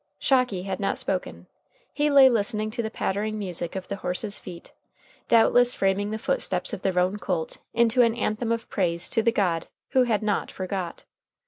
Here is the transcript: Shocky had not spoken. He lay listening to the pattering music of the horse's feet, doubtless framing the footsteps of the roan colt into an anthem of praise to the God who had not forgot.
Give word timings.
Shocky 0.17 0.63
had 0.63 0.79
not 0.79 0.97
spoken. 0.97 1.45
He 1.93 2.09
lay 2.09 2.27
listening 2.27 2.71
to 2.71 2.81
the 2.81 2.89
pattering 2.89 3.37
music 3.37 3.75
of 3.75 3.87
the 3.87 3.97
horse's 3.97 4.39
feet, 4.39 4.71
doubtless 5.27 5.75
framing 5.75 6.09
the 6.09 6.17
footsteps 6.17 6.73
of 6.73 6.81
the 6.81 6.91
roan 6.91 7.17
colt 7.19 7.59
into 7.75 8.01
an 8.01 8.15
anthem 8.15 8.51
of 8.51 8.67
praise 8.67 9.07
to 9.11 9.21
the 9.21 9.31
God 9.31 9.67
who 9.89 10.01
had 10.05 10.23
not 10.23 10.49
forgot. 10.49 11.03